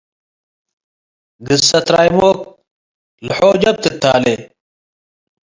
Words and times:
ግሰት 1.47 1.87
ራይሞክ 1.95 2.39
ለሖጀብ 3.25 3.75
ትታሌ 3.83 4.25